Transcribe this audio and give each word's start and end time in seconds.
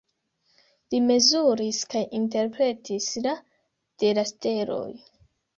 Li 0.93 1.01
mezuris 1.09 1.83
kaj 1.93 2.01
interpretis 2.21 3.11
la 3.27 3.37
de 4.05 4.11
la 4.21 4.25
steloj. 4.33 4.85